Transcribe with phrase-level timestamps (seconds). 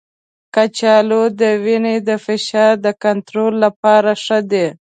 [0.55, 4.67] کچالو د وینې د فشار د کنټرول لپاره ښه دی.